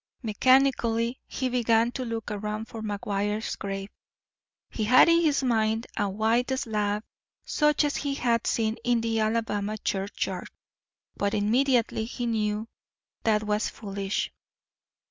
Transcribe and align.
Mechanically 0.23 1.19
he 1.27 1.47
began 1.47 1.91
to 1.91 2.03
look 2.03 2.31
around 2.31 2.65
for 2.65 2.81
McGuire's 2.81 3.55
grave. 3.55 3.91
He 4.71 4.85
had 4.85 5.07
in 5.07 5.21
his 5.21 5.43
mind 5.43 5.85
a 5.95 6.09
white 6.09 6.49
slab 6.57 7.03
such 7.45 7.83
as 7.83 7.97
he 7.97 8.15
had 8.15 8.47
seen 8.47 8.77
in 8.83 9.01
the 9.01 9.19
Alabama 9.19 9.77
church 9.77 10.25
yard. 10.25 10.49
But 11.15 11.35
immediately 11.35 12.05
he 12.05 12.25
knew 12.25 12.67
that 13.25 13.43
was 13.43 13.69
foolish. 13.69 14.31